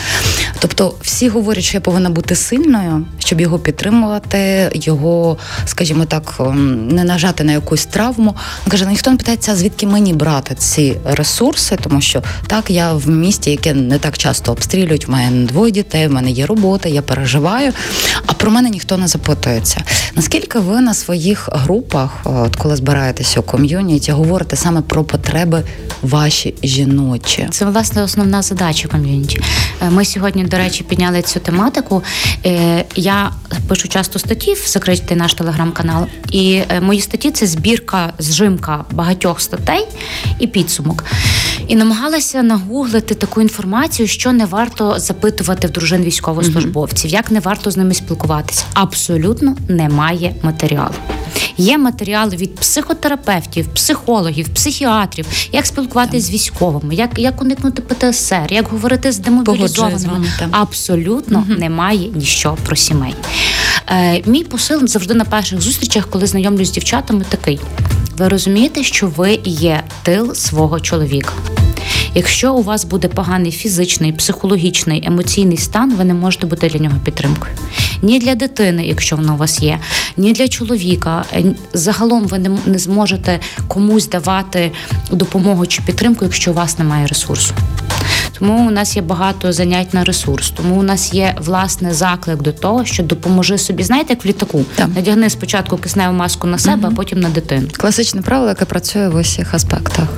[0.59, 6.89] тобто всі говорять, що я повинна бути сильною, щоб його підтримувати, його, скажімо так, ем,
[6.89, 8.35] не нажати на якусь травму.
[8.65, 13.09] Він каже, ніхто не питається, звідки мені брати ці ресурси, тому що так я в
[13.09, 17.03] місті, яке не так часто обстрілюють, в мене двоє дітей, в мене є робота, я
[17.03, 17.73] переживаю.
[18.27, 19.85] А про мене ніхто не запитується.
[20.15, 25.63] Наскільки ви на своїх групах, от коли збираєтеся у ком'юніті, говорите саме про потреби
[26.03, 27.49] ваші жіночі?
[27.51, 29.41] Це власне основна задача ком'юніті.
[29.83, 32.03] Е, ми сьогодні, до речі, підняли цю тематику.
[32.47, 33.31] Е, я
[33.69, 39.41] пишу часто статті в закритий наш телеграм-канал, і е, мої статті це збірка, зжимка багатьох
[39.41, 39.87] статей
[40.39, 41.05] і підсумок.
[41.69, 47.71] І намагалася нагуглити таку інформацію, що не варто запитувати в дружин військовослужбовців, як не варто
[47.71, 48.65] з ними спілкуватися.
[48.75, 50.95] Абсолютно немає матеріалу.
[51.57, 58.69] Є матеріали від психотерапевтів, психологів, психіатрів, як спілкуватися з військовими, як як уникнути ПТСР, як
[58.69, 60.27] говорити з демобілізованими.
[60.51, 61.59] Абсолютно угу.
[61.59, 63.15] немає ніщо про сімей.
[63.89, 67.61] Е, Мій посил завжди на перших зустрічах, коли знайомлюсь з дівчатами, такий.
[68.19, 71.33] Ви розумієте, що ви є тил свого чоловіка.
[72.15, 76.97] Якщо у вас буде поганий фізичний, психологічний, емоційний стан, ви не можете бути для нього
[77.05, 77.53] підтримкою.
[78.03, 79.79] Ні для дитини, якщо вона у вас є,
[80.17, 81.25] ні для чоловіка.
[81.33, 84.73] Е, загалом ви не зможете комусь давати
[85.11, 87.55] допомогу чи підтримку, якщо у вас немає ресурсу.
[88.39, 90.51] Тому у нас є багато занять на ресурс.
[90.51, 93.83] Тому у нас є власне заклик до того, що допоможи собі.
[93.83, 94.89] Знаєте, як в літаку так.
[94.95, 96.89] надягни спочатку кисневу маску на себе, угу.
[96.93, 97.69] а потім на дитину.
[97.77, 100.09] Класичне правило, яке працює в усіх аспектах.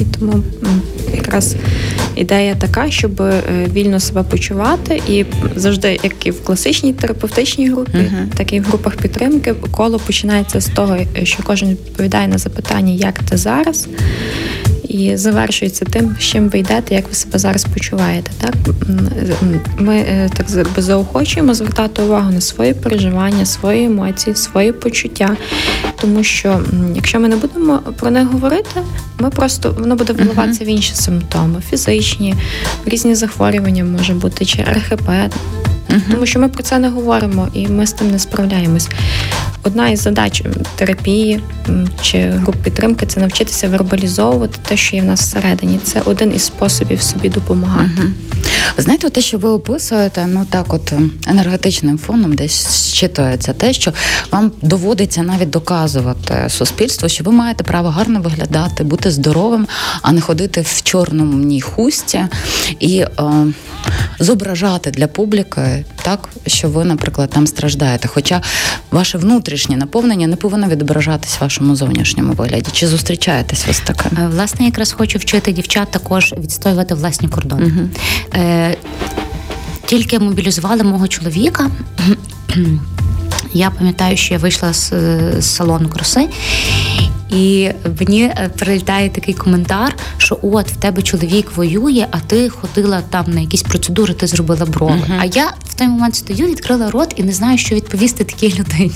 [0.00, 0.42] І тому
[1.14, 1.56] якраз
[2.14, 5.24] ідея така, щоб е, вільно себе почувати, і
[5.56, 8.36] завжди, як і в класичній терапевтичній групі, uh-huh.
[8.36, 13.18] так і в групах підтримки, коло починається з того, що кожен відповідає на запитання, як
[13.18, 13.88] ти зараз
[14.88, 18.30] і завершується тим, з чим ви йдете, як ви себе зараз почуваєте.
[18.40, 18.54] Так
[19.78, 20.50] Ми е, так
[20.82, 25.36] заохочуємо звертати увагу на свої переживання, свої емоції, свої почуття,
[26.00, 26.60] тому що
[26.94, 28.80] якщо ми не будемо про них говорити,
[29.18, 30.66] ми просто воно буде виливатися uh-huh.
[30.66, 32.34] в інші симптоми, фізичні,
[32.86, 35.08] різні захворювання може бути, чи РХП.
[35.08, 36.00] Uh-huh.
[36.10, 38.88] Тому що ми про це не говоримо і ми з тим не справляємось.
[39.62, 40.42] Одна із задач
[40.76, 41.40] терапії
[42.02, 45.78] чи груп підтримки це навчитися вербалізовувати те, що є в нас всередині.
[45.84, 47.90] Це один із способів собі допомагати.
[47.98, 48.08] Угу.
[48.76, 50.92] Ви знаєте, те, що ви описуєте, ну так, от
[51.26, 53.92] енергетичним фоном, десь щитується те, що
[54.32, 59.66] вам доводиться навіть доказувати суспільству, що ви маєте право гарно виглядати, бути здоровим,
[60.02, 62.24] а не ходити в чорному хусті
[62.80, 63.08] і е,
[64.18, 68.08] зображати для публіки так, що ви, наприклад, там страждаєте.
[68.08, 68.42] Хоча
[68.90, 72.70] ваше внутрішнє наповнення не повинно відображатись в вашому зовнішньому вигляді.
[72.72, 74.18] Чи зустрічаєтесь ви з таким?
[74.18, 77.66] Е, власне, якраз хочу вчити дівчат також відстоювати власні кордони.
[77.66, 77.88] Угу.
[78.34, 78.76] Е,
[79.86, 81.70] Тільки мобілізували мого чоловіка.
[83.52, 84.92] Я пам'ятаю, що я вийшла з,
[85.38, 86.28] з салону краси,
[87.30, 93.02] і мені е, прилітає такий коментар, що от в тебе чоловік воює, а ти ходила
[93.10, 94.92] там на якісь процедури, ти зробила брови.
[94.92, 95.18] Uh-huh.
[95.20, 98.92] А я в той момент стою, відкрила рот і не знаю, що відповісти такій людині.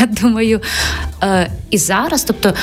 [0.00, 0.60] Я думаю,
[1.22, 2.54] е, і зараз, тобто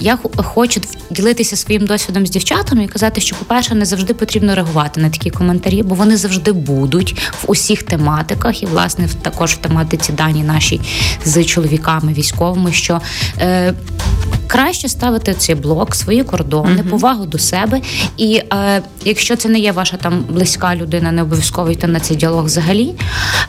[0.00, 5.00] я хочу ділитися своїм досвідом з дівчатами і казати, що, по-перше, не завжди потрібно реагувати
[5.00, 10.12] на такі коментарі, бо вони завжди будуть в усіх тематиках, і, власне, також в тематиці
[10.12, 10.80] дані нашій
[11.24, 13.00] з чоловіками, військовими, що
[13.40, 13.74] е,
[14.46, 17.80] краще ставити цей блок, свої кордони, uh повагу до себе.
[18.16, 22.16] І е, якщо це не є ваша там близька людина, не обов'язково йти на цей
[22.16, 22.94] діалог взагалі.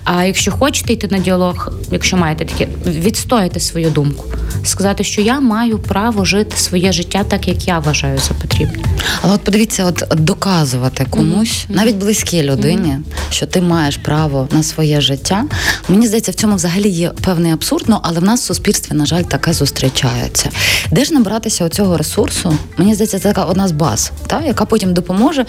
[0.03, 4.25] А якщо хочете йти на діалог, якщо маєте таке, відстояти свою думку,
[4.63, 8.83] сказати, що я маю право жити своє життя так, як я вважаю за потрібне.
[9.21, 14.47] Але от подивіться, от доказувати комусь, mm навіть близькій людині, mm що ти маєш право
[14.51, 15.45] на своє життя.
[15.89, 19.05] Мені здається, в цьому взагалі є певний абсурд, ну, але в нас в суспільстві, на
[19.05, 20.49] жаль, таке зустрічається.
[20.91, 22.57] Де ж набратися цього ресурсу?
[22.77, 25.45] Мені здається, це така одна з баз, та, яка потім допоможе.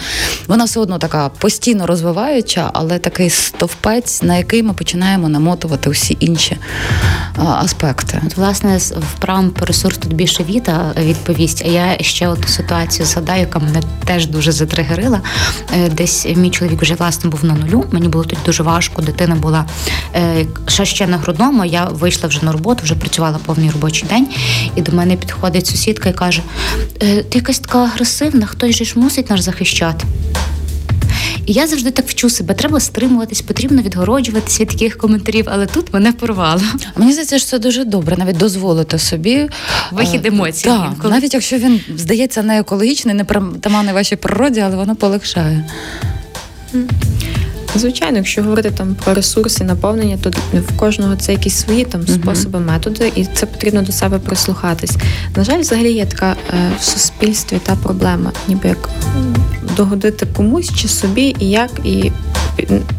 [0.46, 6.16] Вона все одно така постійно розвиваюча, але такий стовпець, на який ми починаємо намотувати усі
[6.20, 6.57] інші
[7.38, 8.20] а, аспекти.
[8.27, 11.62] От, власне, в правому по ресурсу тут більше Віта відповість.
[11.64, 15.20] А я ще одну ситуацію згадаю, яка мене теж дуже затригерила.
[15.77, 17.85] Е, десь мій чоловік вже власне був на нулю.
[17.90, 19.03] Мені було тут дуже важко.
[19.03, 19.64] Дитина була
[20.14, 21.64] е, ще ще на грудному.
[21.64, 24.29] Я вийшла вже на роботу, вже працювала повний робочий день,
[24.77, 26.42] і до мене підходить сусідка і каже:
[27.02, 30.04] «Е, Ти якась така агресивна, хтось же ж мусить нас захищати.
[31.46, 32.54] І я завжди так вчу себе.
[32.54, 36.62] Треба стримуватись, потрібно відгороджуватись від таких коментарів, але тут мене порвало.
[36.96, 39.48] Мені здається, що це дуже добре, навіть дозволити собі
[39.92, 40.64] вихід е, емоцій.
[40.64, 45.64] Так, навіть якщо він здається не екологічний, не притаманний вашій природі, але воно полегшає.
[47.78, 52.60] Звичайно, якщо говорити там про ресурси наповнення, то в кожного це якісь свої там способи,
[52.60, 54.96] методи, і це потрібно до себе прислухатись.
[55.36, 58.90] На жаль, взагалі є така е, в суспільстві та проблема, ніби як
[59.76, 62.12] догодити комусь чи собі, і як, і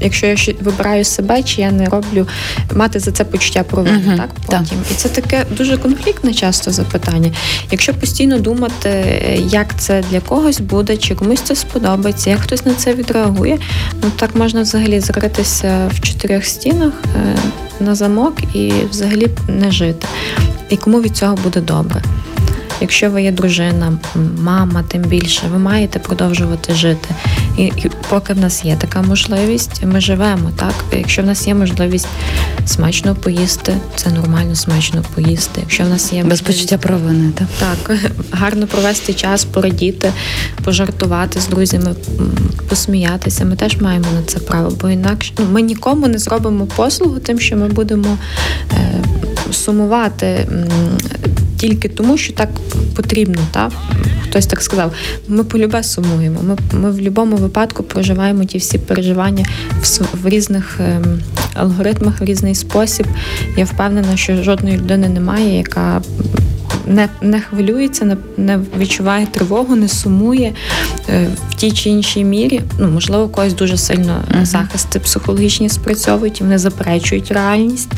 [0.01, 2.27] якщо я вибираю себе, чи я не роблю
[2.75, 4.17] мати за це почуття провини, uh-huh.
[4.17, 4.77] так потім.
[4.77, 4.91] Так.
[4.91, 7.31] І це таке дуже конфліктне часто запитання.
[7.71, 8.89] Якщо постійно думати,
[9.49, 13.59] як це для когось буде, чи комусь це сподобається, як хтось на це відреагує,
[14.03, 17.37] ну так можна взагалі закритися в чотирьох стінах е,
[17.79, 20.07] на замок і взагалі не жити.
[20.69, 22.01] І кому від цього буде добре.
[22.81, 23.97] Якщо ви є дружина,
[24.41, 27.09] мама, тим більше, ви маєте продовжувати жити.
[27.57, 30.51] І, і поки в нас є така можливість, ми живемо.
[30.55, 32.07] Так, якщо в нас є можливість
[32.65, 35.61] смачно поїсти, це нормально смачно поїсти.
[35.61, 37.97] Якщо в нас є без почуття провини, так Так,
[38.31, 40.11] гарно провести час, порадіти,
[40.63, 41.95] пожартувати з друзями,
[42.69, 43.45] посміятися.
[43.45, 47.39] Ми теж маємо на це право, бо інакше ну, ми нікому не зробимо послугу, тим,
[47.39, 48.17] що ми будемо
[48.73, 49.03] е,
[49.51, 50.47] сумувати
[51.57, 52.49] тільки тому, що так
[52.95, 53.41] потрібно.
[53.51, 53.71] Та?
[54.23, 54.91] Хтось так сказав.
[55.27, 56.39] Ми полюбе сумуємо.
[56.43, 59.45] Ми ми в будь-якому випадку проживаємо ті всі переживання
[59.81, 61.19] в, в різних ем,
[61.53, 63.07] алгоритмах, в різний спосіб.
[63.57, 66.01] Я впевнена, що жодної людини немає, яка
[66.87, 70.53] не не хвилюється, не не відчуває тривогу, не сумує
[71.09, 72.61] е, в тій чи іншій мірі.
[72.79, 74.45] Ну, можливо, у когось дуже сильно uh-huh.
[74.45, 77.91] захисти психологічні спрацьовують і вони заперечують реальність.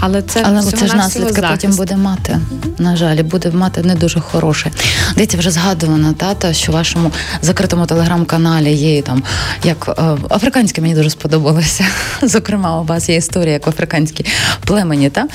[0.00, 2.32] Але це Але це ж наслідки потім буде мати.
[2.32, 2.80] Uh-huh.
[2.82, 4.70] На жаль, буде мати не дуже хороше.
[5.14, 9.22] Дивіться, вже згадувано тата, що в вашому закритому телеграм-каналі є там
[9.64, 11.84] як е, африканське мені дуже сподобалося.
[12.22, 14.26] Зокрема, у вас є історія, як в африканській
[14.64, 15.28] племені та е,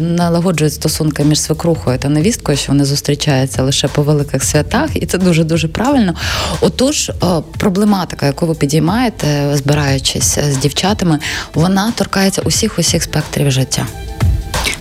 [0.00, 5.06] налагоджують стосунки між свекрухою свекрухою та невісткою, що вони зустрічаються лише по великих святах, і
[5.06, 6.14] це дуже дуже правильно.
[6.60, 7.12] Отож, е,
[7.58, 11.18] проблематика, яку ви підіймаєте, збираючись з дівчатами,
[11.54, 13.86] вона торкається усіх усіх спектрів життя.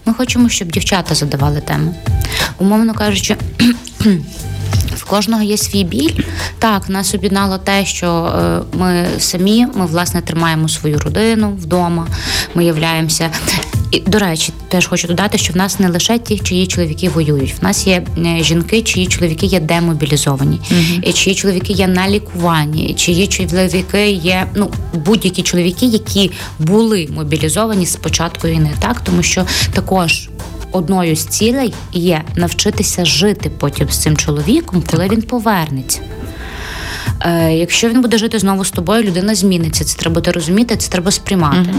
[0.06, 1.96] Ми хочемо, щоб дівчата задавали тему.
[2.60, 3.36] Умовно кажучи.
[5.04, 6.20] В кожного є свій біль.
[6.60, 12.08] Так, нас об'єднало те, що е, ми самі, ми власне тримаємо свою родину вдома.
[12.56, 13.30] Ми являємося
[13.94, 17.54] і до речі, теж хочу додати, що в нас не лише ті, чиї чоловіки воюють.
[17.62, 21.14] В нас є е, жінки, чиї чоловіки є демобілізовані, uh-huh.
[21.14, 27.96] чиї чоловіки є на лікуванні, чиї чоловіки є ну будь-які чоловіки, які були мобілізовані з
[27.96, 30.30] початку війни, так тому що також.
[30.74, 36.02] Одною з цілей є навчитися жити потім з цим чоловіком, коли він повернеться.
[37.22, 39.84] Е, Якщо він буде жити знову з тобою, людина зміниться.
[39.84, 41.74] Це треба розуміти, це треба сприймати.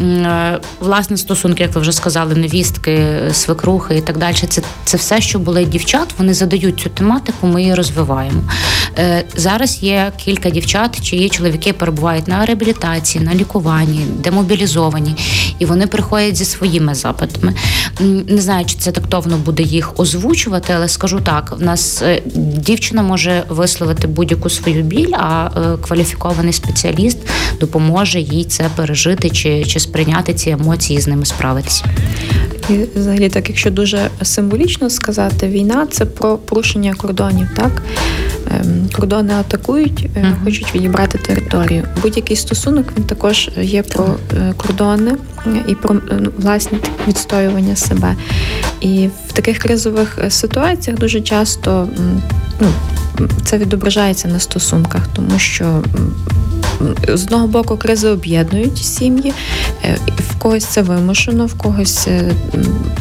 [0.00, 4.36] Е, Власне, стосунки, як ви вже сказали, невістки, свекрухи і так далі.
[4.48, 6.14] Це це все, що були дівчат.
[6.18, 8.42] Вони задають цю тематику, ми її розвиваємо.
[8.98, 15.14] Е, Зараз є кілька дівчат, чиї чоловіки перебувають на реабілітації, на лікуванні, демобілізовані,
[15.58, 17.54] і вони приходять зі своїми запитами.
[18.26, 22.02] Не знаю, чи це тактовно буде їх озвучувати, але скажу так: в нас
[22.36, 27.18] дівчина може висловити будь-яку свою біль, а е, кваліфікований спеціаліст
[27.60, 31.84] допоможе їй це пережити чи, чи сприйняти ці емоції з ними справитися.
[32.70, 37.82] І взагалі, так якщо дуже символічно сказати, війна це про порушення кордонів, так?
[38.50, 40.44] Ем, кордони атакують, uh-huh.
[40.44, 41.84] хочуть відібрати територію.
[42.02, 45.12] Будь-який стосунок він також є про е, кордони
[45.68, 46.78] і про ну, власні
[47.08, 48.14] відстоювання себе.
[48.80, 51.88] І в таких кризових ситуаціях дуже часто
[52.60, 52.68] ну,
[53.44, 55.82] це відображається на стосунках, тому що
[57.08, 59.32] з одного боку кризи об'єднують сім'ї,
[59.84, 62.32] е, в когось це вимушено, в когось е,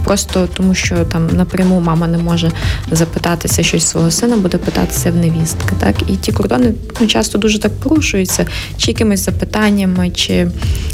[0.03, 2.51] просто тому, що там напряму мама не може
[2.91, 5.73] запитатися щось свого сина, буде питатися в невістки.
[5.79, 8.45] Так і ті кордони ну, часто дуже так порушуються,
[8.77, 10.47] чи якимись запитаннями, чи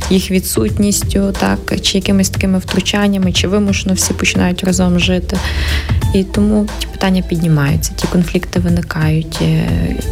[0.10, 5.38] їх відсутністю, так чи якимись такими втручаннями, чи вимушено всі починають разом жити.
[6.14, 9.40] І тому ті питання піднімаються, ті конфлікти виникають.
[9.42, 9.68] Е,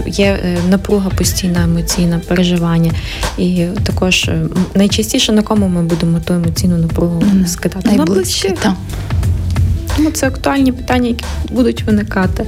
[0.08, 2.92] є напруга постійна емоційна переживання споживання.
[3.38, 4.30] І також
[4.76, 8.54] найчастіше на кому ми будемо ту емоційну напругу скидати на близьких.
[9.98, 12.46] Тому це актуальні питання, які будуть виникати.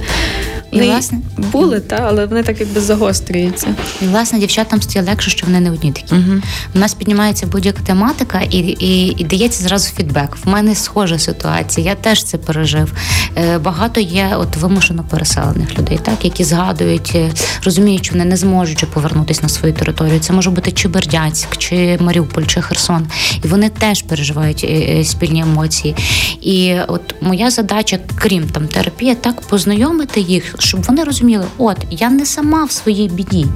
[0.76, 3.74] І, вони власне були, та але вони так якби загострюються.
[4.02, 6.14] І власне дівчатам стає легше, що вони не одні такі.
[6.14, 6.42] uh
[6.74, 10.36] У нас піднімається будь-яка тематика, і і, і дається зразу фідбек.
[10.44, 11.86] В мене схожа ситуація.
[11.86, 12.92] Я теж це пережив.
[13.36, 17.30] Е, Багато є от вимушено переселених людей, так які згадують, е,
[17.64, 20.20] розуміють, що вони не зможуть повернутися на свою територію.
[20.20, 23.06] Це може бути чи Бердянськ, чи Маріуполь, чи Херсон.
[23.44, 25.96] І вони теж переживають е, е, спільні емоції.
[26.40, 32.10] І от моя задача, крім там терапії, так познайомити їх щоб вони розуміли, от я
[32.10, 33.46] не сама в своїй біді.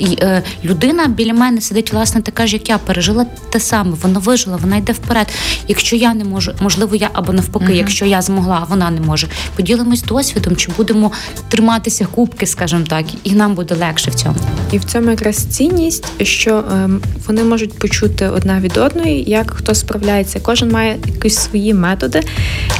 [0.00, 3.96] І е, людина біля мене сидить, власне, така ж, як я пережила те саме.
[4.02, 5.26] Вона вижила, вона йде вперед.
[5.68, 9.00] Якщо я не можу, можливо, я або навпаки, uh якщо я змогла, а вона не
[9.00, 9.28] може.
[9.56, 11.12] Поділимось досвідом, чи будемо
[11.48, 14.36] триматися кубки, скажімо так, і нам буде легше в цьому.
[14.72, 16.88] І в цьому якраз цінність, що е,
[17.26, 20.40] вони можуть почути одна від одної, як хто справляється.
[20.40, 22.22] Кожен має якісь свої методи,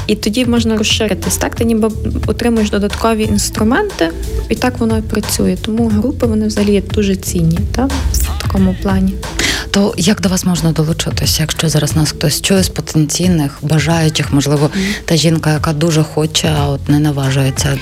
[0.06, 1.36] і тоді можна розширитись.
[1.36, 1.90] Так, ти ніби
[2.26, 4.10] отримуєш додаткові інструменти,
[4.48, 5.56] і так воно і працює.
[5.62, 9.14] Тому групи вони взагалі дуже дуже цінні, так в такому плані.
[9.70, 14.70] То як до вас можна долучитися, якщо зараз нас хтось чує з потенційних бажаючих, можливо,
[15.04, 17.78] та жінка, яка дуже хоче, а от не наважується.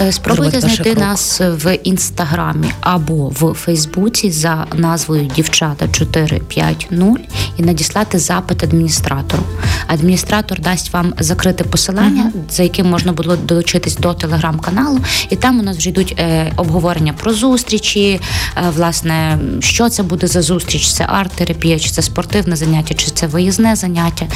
[0.00, 0.98] Е, спробуйте знайти крок.
[0.98, 6.86] нас в інстаграмі або в Фейсбуці за назвою Дівчата 450
[7.58, 9.42] і надіслати запит адміністратору.
[9.86, 12.52] Адміністратор дасть вам закрите посилання, mm-hmm.
[12.52, 15.00] за яким можна було долучитись до телеграм-каналу,
[15.30, 18.20] і там у нас вже йдуть е, обговорення про зустрічі,
[18.56, 23.26] е, власне, що це буде за зустріч це арт-терапія, чи це спортивне заняття, чи це
[23.26, 24.26] виїзне заняття.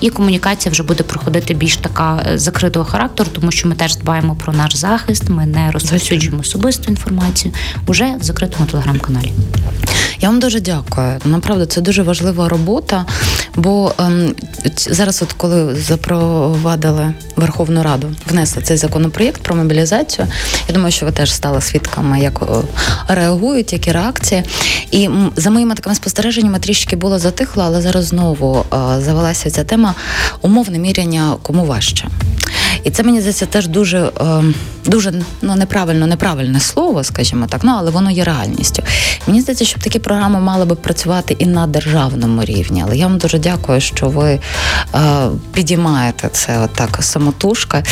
[0.00, 4.34] І комунікація вже буде проходити більш така е, закритого характеру, тому що ми теж дбаємо
[4.34, 7.54] про наш захист, ми не розповсюджуємо особисту інформацію
[7.86, 9.32] уже в закритому телеграм-каналі.
[10.20, 11.18] Я вам дуже дякую.
[11.24, 13.04] Направду це дуже важлива робота.
[13.56, 14.34] Бо ем,
[14.76, 20.28] зараз, от коли запровадили Верховну Раду, внесли цей законопроєкт про мобілізацію.
[20.68, 22.42] Я думаю, що ви теж стали свідками, як
[23.08, 24.42] реагують, які реакції.
[24.90, 26.13] І за моїми такими спостереженнями
[26.58, 29.94] трішки було затихло, але зараз знову е, завелася ця тема
[30.42, 32.08] умовне міряння кому важче.
[32.84, 34.42] І це мені здається теж дуже е,
[34.84, 35.12] дуже
[35.42, 38.82] ну неправильно, неправильне слово, скажімо так, ну але воно є реальністю.
[39.26, 42.82] Мені здається, щоб такі програми мали би працювати і на державному рівні.
[42.86, 44.40] Але я вам дуже дякую, що ви
[44.94, 45.00] е,
[45.52, 47.82] підіймаєте це отак самотужка.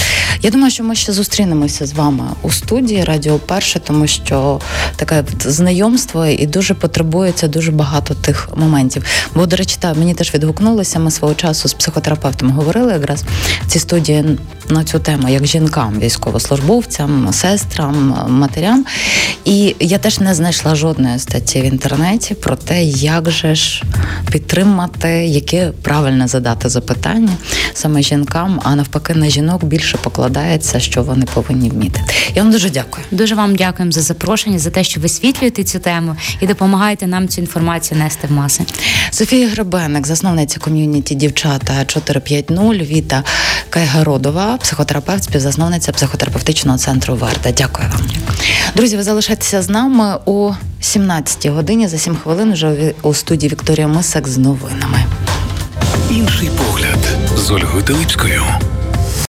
[0.42, 4.60] Я думаю, що ми ще зустрінемося з вами у студії Радіо Перше, тому що
[4.96, 9.04] таке знайомство і дуже потребується дуже багато тих моментів.
[9.34, 10.98] Бо, до речі, та мені теж відгукнулося.
[10.98, 13.24] Ми свого часу з психотерапевтом говорили якраз
[13.62, 14.38] в цій студії
[14.68, 18.84] на цю тему, як жінкам, військовослужбовцям, сестрам, матерям.
[19.44, 23.82] І я теж не знайшла жодної статті в інтернеті про те, як же ж
[24.30, 27.36] підтримати, яке правильно задати запитання
[27.74, 32.00] саме жінкам, а навпаки, на жінок більше покладається, що вони повинні вміти.
[32.34, 33.06] Я вам дуже дякую.
[33.10, 37.40] Дуже вам дякуємо за запрошення, за те, що висвітлюєте цю тему і допомагаєте нам цю
[37.40, 38.64] інформацію нести в маси.
[39.10, 42.50] Софія Гребенник, засновниця ком'юніті дівчата 450,
[42.82, 43.24] Віта
[43.70, 47.50] Кайгородова, психотерапевт, співзасновниця психотерапевтичного центру Варта.
[47.52, 48.00] Дякую вам.
[48.76, 50.52] Друзі, ви залишайтеся з нами о
[50.82, 52.52] 17-й годині за 7 хвилин.
[52.52, 55.04] Вже у студії Вікторія Мисак з новинами.
[56.10, 56.98] Інший погляд
[57.36, 58.42] з Ольгою Телипською.